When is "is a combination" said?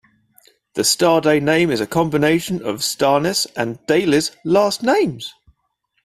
1.69-2.63